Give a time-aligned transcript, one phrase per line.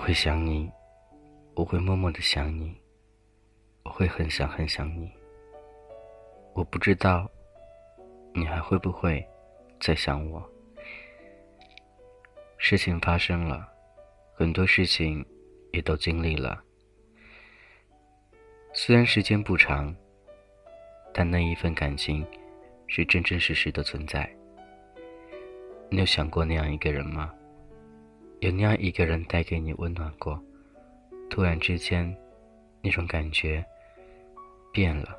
[0.00, 0.68] 会想你，
[1.54, 2.74] 我会默默的想你，
[3.84, 5.12] 我会很想很想你。
[6.54, 7.30] 我不知道，
[8.32, 9.22] 你还会不会
[9.78, 10.42] 再想我？
[12.56, 13.68] 事情发生了，
[14.34, 15.24] 很多事情
[15.70, 16.64] 也都经历了。
[18.72, 19.94] 虽然时间不长，
[21.12, 22.26] 但那一份感情
[22.86, 24.28] 是真真实实的存在。
[25.90, 27.34] 你有想过那样一个人吗？
[28.40, 30.42] 有那样一个人带给你温暖过？
[31.28, 32.16] 突然之间，
[32.82, 33.62] 那种感觉
[34.72, 35.14] 变了，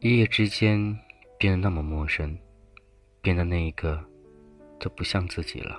[0.00, 0.98] 一夜之间
[1.38, 2.36] 变得那么陌生，
[3.20, 4.02] 变得那一个
[4.80, 5.78] 都不像自己了。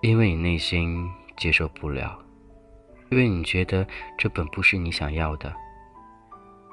[0.00, 2.18] 因为你内心接受不了，
[3.10, 5.54] 因为你觉得这本不是你想要的，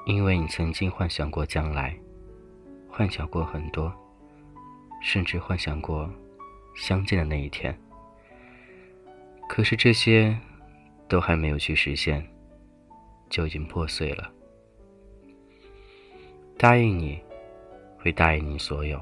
[0.06, 1.94] 因为你曾经幻想过将来，
[2.88, 3.94] 幻想过很多，
[5.00, 6.10] 甚至幻想过
[6.74, 7.76] 相见的那一天。
[9.48, 10.36] 可是这些
[11.08, 12.26] 都还没有去实现，
[13.28, 14.32] 就已经破碎了。
[16.58, 17.22] 答应你，
[17.98, 18.98] 会答应你所有；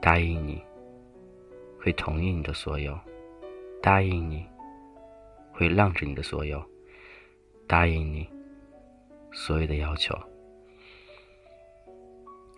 [0.00, 0.62] 答应你，
[1.80, 2.98] 会同意你的所有。
[3.80, 4.44] 答应你，
[5.52, 6.58] 会让着你的所有；
[7.66, 8.28] 答应你，
[9.32, 10.18] 所有的要求，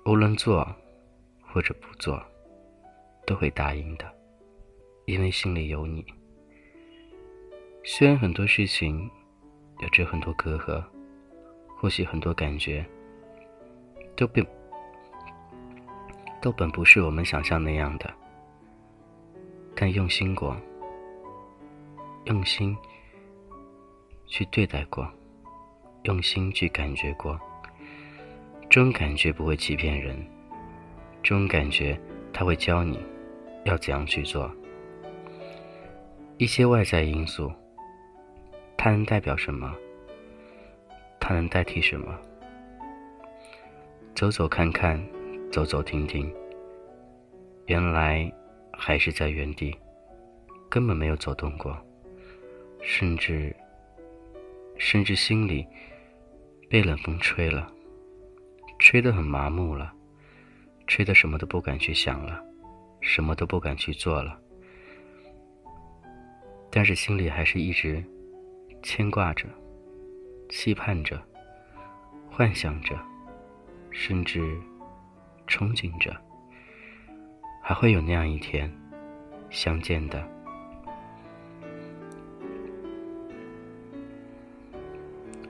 [0.07, 0.67] 无论做
[1.43, 2.21] 或者不做，
[3.31, 4.13] 都会答应的，
[5.05, 6.05] 因为心里有你。
[7.85, 9.09] 虽然很多事情
[9.79, 10.83] 有着很多隔阂，
[11.79, 12.85] 或许很多感觉
[14.17, 14.45] 都并
[16.43, 18.13] 都本不是我们想象那样的，
[19.77, 20.57] 但用心过。
[22.25, 22.77] 用心
[24.27, 25.09] 去对待过，
[26.03, 27.39] 用心去感觉过，
[28.69, 30.17] 这种感觉不会欺骗人，
[31.23, 31.97] 这种感觉
[32.33, 32.99] 他会教你
[33.65, 34.51] 要怎样去做。
[36.39, 37.53] 一些外在因素，
[38.77, 39.75] 它能代表什么？
[41.19, 42.19] 它能代替什么？
[44.15, 45.01] 走走看看，
[45.53, 46.33] 走走停停，
[47.67, 48.33] 原来
[48.73, 49.77] 还是在原地，
[50.69, 51.77] 根本没有走动过。
[52.83, 53.55] 甚至，
[54.79, 55.67] 甚至心里
[56.69, 57.71] 被冷风吹了，
[58.79, 59.93] 吹得很麻木了，
[60.87, 62.43] 吹得什么都不敢去想了，
[63.01, 64.39] 什么都不敢去做了。
[66.71, 68.05] 但是心里还是一直
[68.83, 69.47] 牵挂着，
[70.49, 71.21] 期盼着，
[72.31, 72.97] 幻想着，
[73.91, 74.41] 甚至
[75.49, 76.17] 憧憬着，
[77.63, 78.73] 还会有那样一天
[79.51, 80.25] 相见的。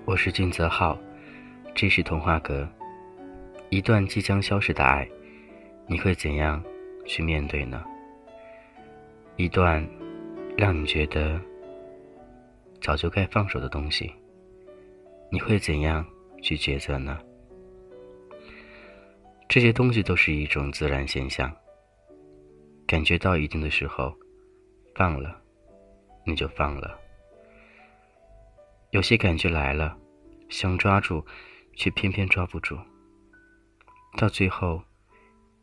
[0.07, 0.99] 我是金泽浩，
[1.75, 2.69] 这是童话阁。
[3.69, 5.09] 一段即将消失的爱，
[5.87, 6.61] 你会怎样
[7.11, 7.85] 去面对呢？
[9.35, 9.85] 一段
[10.57, 11.41] 让你觉得
[12.81, 14.15] 早就该放手的东西，
[15.29, 16.07] 你会怎样
[16.41, 17.19] 去抉择呢？
[19.49, 21.53] 这些东西都是一种自然现象。
[22.87, 24.17] 感觉到一定的时候，
[24.95, 25.37] 放了，
[26.25, 26.97] 你就放了。
[28.91, 29.97] 有些感觉来了。
[30.49, 31.25] 想抓住，
[31.75, 32.77] 却偏偏抓不住，
[34.17, 34.83] 到最后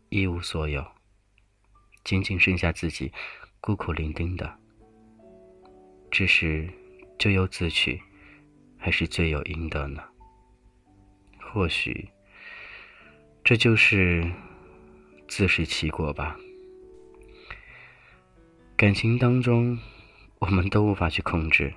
[0.08, 0.86] 一无所有，
[2.08, 3.12] 仅仅剩下自己
[3.60, 4.58] 孤苦伶仃的。
[6.10, 6.70] 这是
[7.20, 8.02] 咎由自取，
[8.78, 10.02] 还是罪有应得呢？
[11.38, 12.08] 或许
[13.44, 14.26] 这就是
[15.28, 16.38] 自食其果吧。
[18.78, 19.78] 感情当中，
[20.40, 21.74] 我们都无法去控制。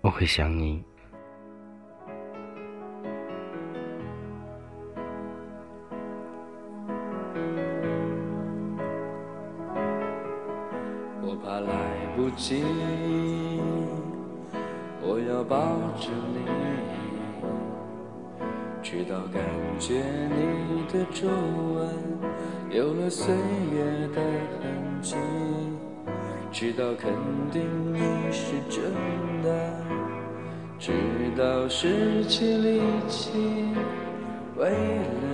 [0.00, 0.82] 我会想你。
[11.60, 11.68] 来
[12.16, 12.62] 不及，
[15.00, 15.56] 我要抱
[16.00, 16.38] 着你，
[18.82, 19.42] 直到感
[19.78, 21.88] 觉你的皱纹
[22.70, 24.20] 有了岁月的
[24.60, 24.62] 痕
[25.00, 25.16] 迹，
[26.50, 27.12] 直到肯
[27.52, 27.62] 定
[27.92, 27.98] 你
[28.30, 28.92] 是真
[29.42, 29.48] 的，
[30.78, 30.92] 直
[31.36, 33.30] 到失去力气，
[34.56, 35.33] 为了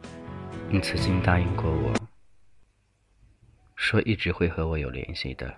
[0.73, 1.93] 你曾经答应过我，
[3.75, 5.53] 说一直会和我有联系的。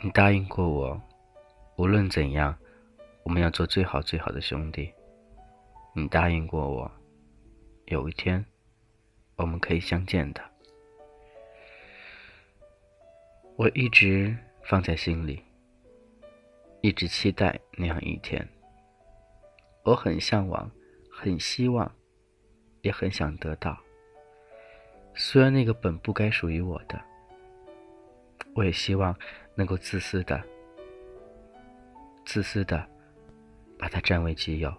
[0.00, 1.02] 你答应过我，
[1.76, 2.56] 无论怎样，
[3.24, 4.92] 我们要做最好最好的兄弟。
[5.92, 6.88] 你答应过我，
[7.86, 8.46] 有一天，
[9.34, 10.40] 我们可以相见的。
[13.56, 15.42] 我一直放在心里，
[16.80, 18.48] 一直期待那样一天。
[19.82, 20.70] 我很向往，
[21.10, 21.92] 很希望，
[22.82, 23.76] 也很想得到。
[25.18, 27.00] 虽然那个本不该属于我的，
[28.54, 29.16] 我也希望
[29.54, 30.42] 能够自私的、
[32.26, 32.86] 自私的
[33.78, 34.72] 把它占为己有。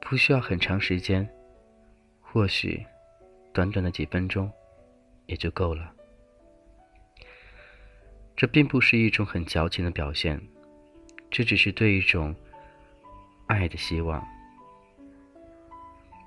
[0.00, 1.28] 不需要很长时间，
[2.20, 2.86] 或许
[3.52, 4.48] 短短的几分钟
[5.26, 5.92] 也就够了。
[8.36, 10.40] 这并不是一种很矫情的表现，
[11.32, 12.32] 这只是对一种
[13.48, 14.24] 爱的希望，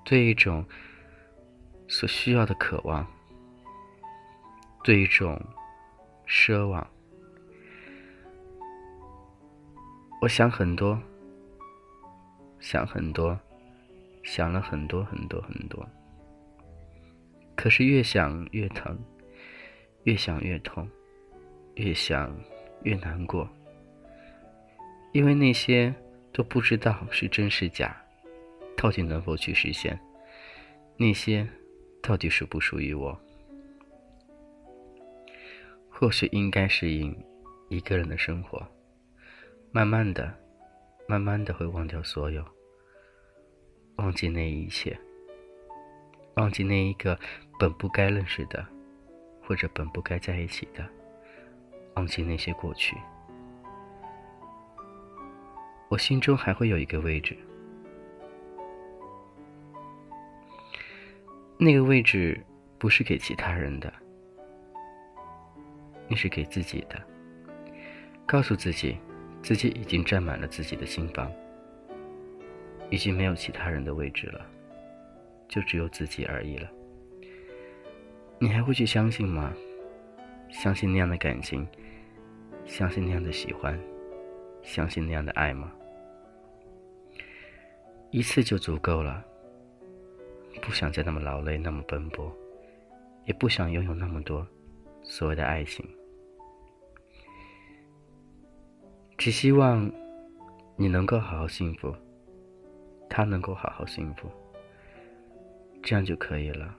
[0.04, 0.66] 对一种。
[1.90, 3.08] 所需要的渴望，
[4.84, 5.42] 对一种
[6.28, 6.86] 奢望，
[10.22, 11.02] 我想很多，
[12.60, 13.40] 想很多，
[14.22, 15.88] 想了很多很多很多。
[17.56, 19.00] 可是越想越疼，
[20.04, 20.88] 越想越痛，
[21.76, 22.38] 越想
[22.84, 23.50] 越难过，
[25.14, 25.96] 因为那些
[26.34, 27.96] 都不知道是真是假，
[28.76, 29.98] 到底能否去实现？
[30.98, 31.48] 那些。
[32.08, 33.20] 到底属不属于我？
[35.90, 37.14] 或许应该适应
[37.68, 38.66] 一个人的生活，
[39.74, 40.34] 慢慢的、
[41.06, 42.46] 慢慢的会忘掉所有，
[43.98, 44.98] 忘记那一切，
[46.38, 47.20] 忘记那一个
[47.60, 48.66] 本不该认识的，
[49.44, 50.88] 或者本不该在一起的，
[51.96, 52.96] 忘记那些过去。
[55.90, 57.38] 我心中还会有一个位置。
[61.60, 62.40] 那个位置
[62.78, 63.92] 不是给其他人的，
[66.08, 67.02] 那是给自己的。
[68.28, 68.98] 告诉自己，
[69.42, 71.32] 自己已经占满了自己的心房，
[72.92, 74.46] 已经没有其他人的位置了，
[75.48, 76.70] 就只有自己而已了。
[78.38, 79.52] 你还会去相信吗？
[80.50, 81.68] 相信那样的感情，
[82.66, 83.80] 相信那样的喜欢，
[84.62, 85.72] 相信那样的爱吗？
[88.12, 89.26] 一次就足够了。
[90.62, 92.32] 不想再那么劳累，那么奔波，
[93.26, 94.46] 也不想拥有那么多
[95.04, 95.88] 所谓的爱情，
[99.18, 99.90] 只希望
[100.76, 101.96] 你能够好好幸福，
[103.10, 104.30] 他能够好好幸福，
[105.82, 106.76] 这样就可以了。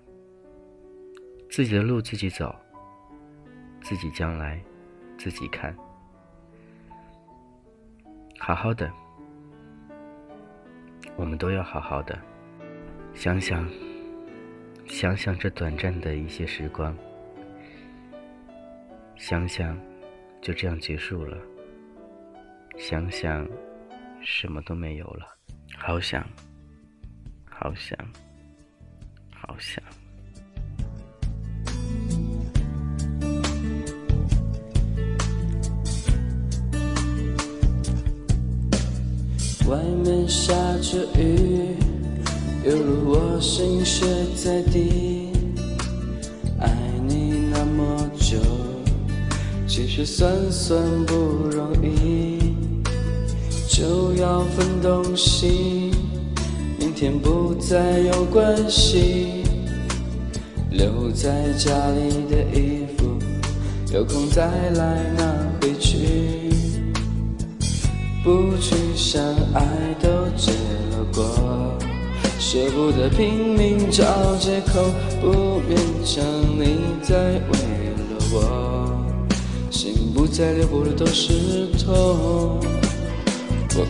[1.51, 2.55] 自己的路自己走，
[3.81, 4.63] 自己将来
[5.17, 5.75] 自己看，
[8.39, 8.93] 好好的，
[11.17, 12.19] 我们都要好好的。
[13.19, 13.69] 想想，
[14.87, 16.97] 想想这短暂的一些时光，
[19.17, 19.77] 想想
[20.41, 21.37] 就这样结束了，
[22.79, 23.45] 想想
[24.23, 25.27] 什么都没有了，
[25.77, 26.25] 好想，
[27.51, 27.99] 好想，
[29.35, 29.83] 好想。
[39.69, 41.48] 外面下着雨。
[42.69, 44.05] 犹如我心血
[44.37, 45.33] 在滴，
[46.61, 46.71] 爱
[47.09, 48.37] 你那么久，
[49.67, 51.15] 其实算算不
[51.49, 52.55] 容易，
[53.71, 55.93] 就要分东西，
[56.79, 59.45] 明天不再有关系，
[60.71, 63.19] 留在家里的衣服，
[63.95, 65.25] 有空再来拿
[65.63, 66.51] 回去，
[68.23, 69.65] 不去想爱
[70.03, 70.53] 都结
[70.91, 71.68] 了果。
[72.39, 74.05] 舍不得拼命找
[74.37, 74.81] 借口，
[75.21, 76.25] 不勉强
[76.57, 77.59] 你再为
[77.99, 79.05] 了我，
[79.71, 82.59] 心不再流，不流都是痛。
[83.75, 83.87] 我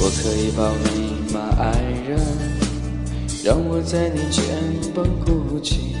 [0.00, 1.78] 我可以抱你吗，爱
[2.08, 2.18] 人？
[3.44, 4.44] 让我在你肩
[4.94, 5.94] 膀哭泣。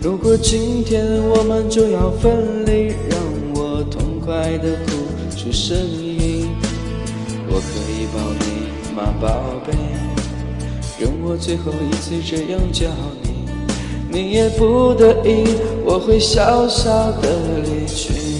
[0.00, 3.20] 如果今天我们就要分离，让
[3.54, 6.48] 我痛快的哭出声音。
[7.48, 9.99] 我可以抱你吗，宝贝？
[11.00, 12.86] 容我最后一次这样叫
[13.22, 15.44] 你，你也不得已，
[15.82, 17.28] 我会小小的
[17.64, 18.39] 离去。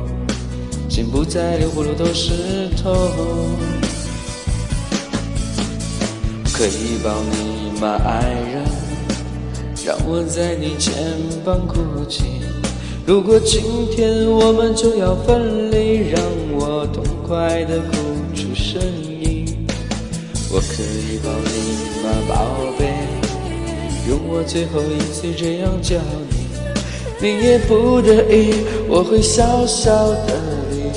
[0.91, 2.93] 心不再流，葫芦都是痛。
[6.51, 8.65] 可以抱你吗，爱人？
[9.85, 10.93] 让我在你肩
[11.45, 11.79] 膀哭
[12.09, 12.25] 泣。
[13.05, 16.21] 如果今天我们就要分离，让
[16.51, 17.95] 我痛快的哭
[18.35, 19.45] 出声音。
[20.51, 21.53] 我可以抱你
[22.03, 22.35] 吗，宝
[22.77, 22.91] 贝？
[24.09, 25.95] 容我最后一次这样叫
[26.29, 26.35] 你，
[27.21, 28.55] 你也不得已，
[28.89, 29.89] 我会小小
[30.27, 30.33] 的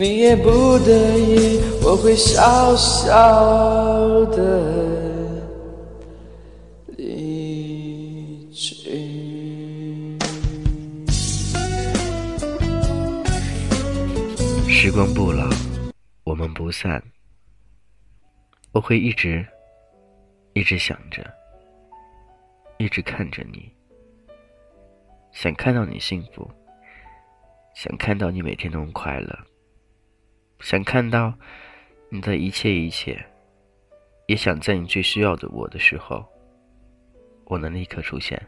[0.00, 4.62] 你也不得已，我会笑笑的
[6.96, 10.16] 离去。
[14.68, 15.50] 时光不老，
[16.22, 17.02] 我们不散。
[18.70, 19.44] 我会一直，
[20.52, 21.28] 一直想着，
[22.78, 23.68] 一直看着你，
[25.32, 26.48] 想看到你幸福，
[27.74, 29.36] 想看到你每天都快乐，
[30.60, 31.32] 想看到
[32.10, 33.24] 你的一切一切，
[34.26, 36.24] 也想在你最需要的我的时候，
[37.44, 38.40] 我能立刻出现。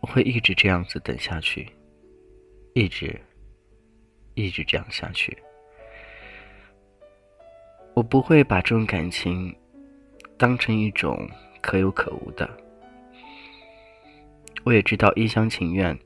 [0.00, 1.68] 我会一直这样子等下去，
[2.74, 3.20] 一直，
[4.34, 5.36] 一直这样下去。
[7.94, 9.54] 我不会把这种感情
[10.36, 11.28] 当成一种
[11.60, 12.48] 可有可无的。
[14.64, 15.98] 我也知道一厢情愿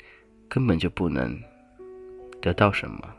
[0.49, 1.37] 根本就不能
[2.41, 3.17] 得到什么，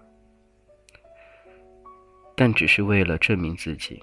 [2.43, 4.01] 但只是为了证明自己，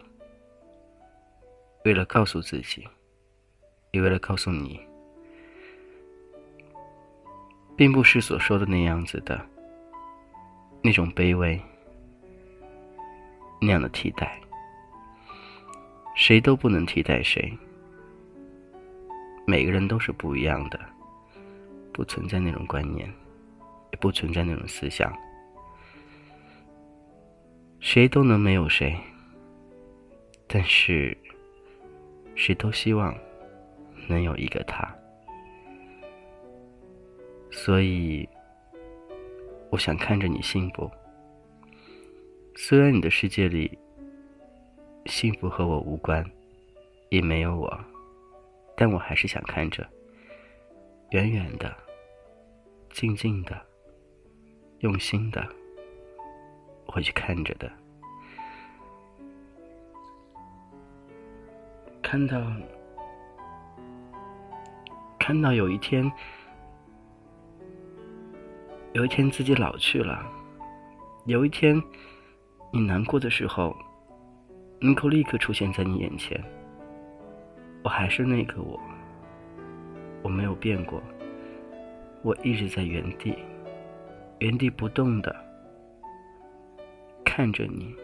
[1.85, 2.87] 为了告诉自己，
[3.91, 4.81] 也为了告诉你，
[7.77, 9.45] 并不是所说的那样子的
[10.85, 11.61] 那种卑微，
[13.61, 14.41] 那样的替代。
[16.15, 17.53] 谁都不能替代谁，
[19.49, 20.79] 每个人都是不一样的，
[21.93, 23.13] 不存在那种观念，
[23.91, 25.13] 也不存在那种思想，
[27.81, 28.97] 谁都能没有谁，
[30.47, 31.17] 但是
[32.35, 33.17] 谁都希望
[34.09, 34.93] 能有一个他，
[37.51, 38.29] 所以
[39.71, 40.91] 我想看着你幸福，
[42.55, 43.79] 虽然你的世界里。
[45.07, 46.23] 幸福和我无关，
[47.09, 47.81] 也没有我，
[48.77, 49.89] 但我还是想看着，
[51.13, 51.75] 远远的，
[52.91, 53.59] 静静的，
[54.81, 55.49] 用心的，
[56.89, 57.71] 会去看着的。
[62.03, 62.43] 看到，
[65.19, 66.11] 看到有一天，
[68.95, 70.27] 有一天自己老去了，
[71.27, 71.81] 有一天
[72.73, 73.77] 你难过的时候。
[74.81, 76.41] 能够立刻出现在你眼前，
[77.83, 78.79] 我还是那个我，
[80.23, 81.03] 我没有变过，
[82.23, 83.37] 我一直在原地，
[84.39, 85.35] 原地不动的
[87.39, 87.95] 看着你，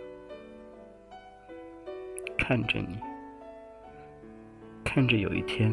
[2.38, 2.96] 看着你，
[4.84, 5.68] 看着有一天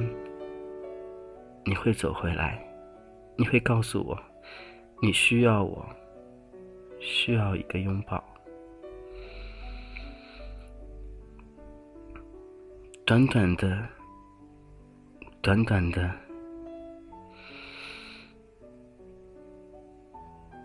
[1.64, 2.60] 你会走回来，
[3.38, 4.20] 你会告诉我，
[5.00, 5.88] 你需要我，
[7.00, 8.24] 需要一个拥抱。
[13.06, 13.88] 短短的，
[15.40, 16.12] 短短的，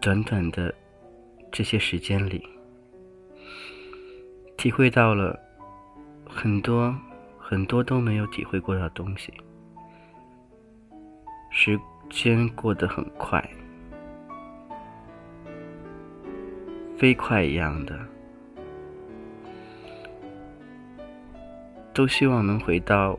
[0.00, 0.74] 短短的
[1.52, 2.42] 这些时间里，
[4.56, 5.38] 体会到了
[6.28, 6.94] 很多
[7.38, 9.32] 很多都没有体会过的东西。
[11.50, 11.78] 时
[12.10, 13.42] 间过得很快，
[16.96, 17.98] 飞快一样的。
[21.94, 23.18] 都希望能回到，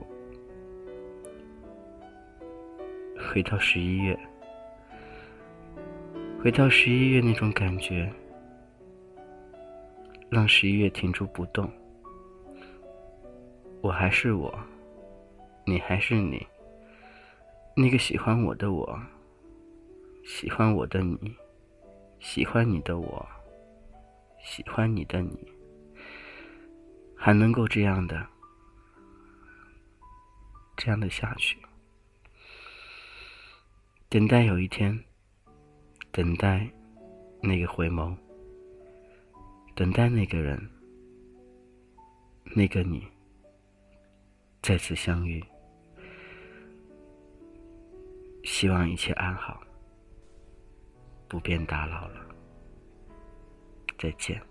[3.32, 4.20] 回到十一月，
[6.40, 8.08] 回到十一月那种感觉，
[10.30, 11.72] 让十一月停住不动。
[13.82, 14.58] 我还是我，
[15.66, 16.46] 你还是你，
[17.76, 19.00] 那个喜欢我的我，
[20.26, 21.36] 喜欢我的你，
[22.20, 23.26] 喜欢你的我，
[24.44, 25.38] 喜欢你的你，
[27.16, 28.28] 还能够这样的。
[30.80, 31.58] 这样的下去，
[34.10, 35.04] 等待有一天，
[36.12, 36.70] 等待
[37.42, 38.16] 那个回眸，
[39.78, 40.60] 等待那个人，
[42.56, 43.08] 那个你
[44.60, 45.40] 再次相遇。
[48.44, 49.62] 希望一切安好，
[51.28, 52.26] 不便打扰了。
[54.00, 54.42] 再见。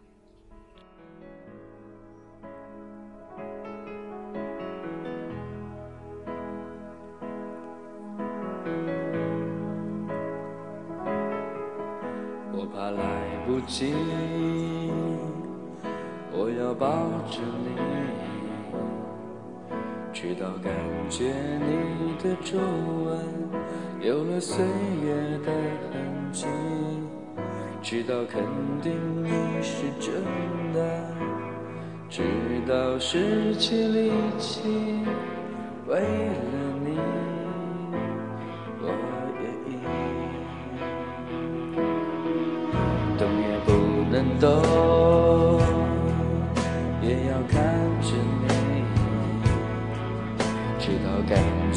[12.74, 13.94] 怕来不及，
[16.66, 16.88] 要抱
[17.30, 17.70] 着你，
[20.12, 20.74] 直到感
[21.08, 23.16] 觉你的皱纹
[24.00, 24.64] 有了岁
[25.00, 25.52] 月的
[25.92, 26.44] 痕迹，
[27.80, 28.42] 直到肯
[28.82, 29.30] 定你
[29.62, 30.24] 是真
[30.74, 30.80] 的，
[32.10, 32.24] 直
[32.66, 34.60] 到失去力气，
[35.86, 36.04] 为了
[36.84, 36.98] 你。
[38.82, 38.84] 我
[39.40, 39.70] 愿意
[43.16, 43.70] 动也不
[44.10, 44.46] 能动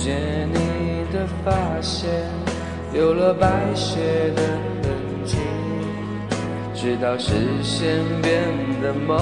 [0.10, 2.10] 感觉你的发线
[2.94, 4.00] 有了白雪
[4.36, 4.42] 的
[4.82, 5.38] 痕迹，
[6.74, 8.42] 直到视线变
[8.82, 9.18] 得模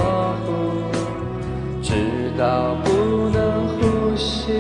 [0.46, 0.52] 糊，
[1.82, 4.54] 直到不能呼吸，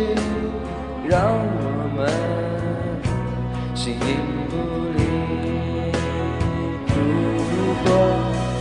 [1.07, 2.09] 让我们
[3.73, 3.99] 形影
[4.49, 4.53] 不
[4.97, 4.99] 离。
[6.89, 7.87] 如果。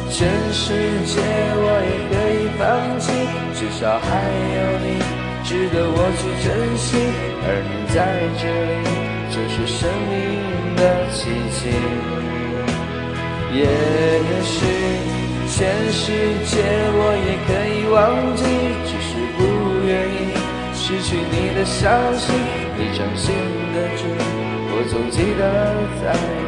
[0.09, 0.73] 全世
[1.05, 2.65] 界我也可以放
[2.99, 3.13] 弃，
[3.53, 4.09] 至少还
[4.57, 4.89] 有你
[5.47, 6.99] 值得我去珍惜。
[7.47, 7.97] 而你在
[8.35, 8.45] 这
[8.83, 8.87] 里，
[9.31, 10.83] 就是生命的
[11.15, 11.71] 奇迹。
[13.55, 13.63] 也
[14.43, 14.57] 许
[15.47, 15.57] 全
[15.93, 16.03] 世
[16.45, 16.59] 界
[16.99, 17.97] 我也可以忘
[18.35, 18.43] 记，
[18.85, 19.41] 只是不
[19.87, 20.35] 愿意
[20.75, 22.35] 失去你的消息。
[22.77, 23.33] 你掌心
[23.73, 24.03] 的痣，
[24.69, 25.41] 我总记得
[26.03, 26.46] 在。